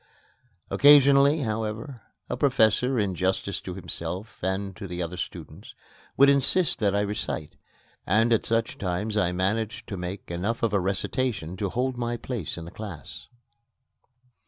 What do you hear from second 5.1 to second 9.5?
students, would insist that I recite, and at such times I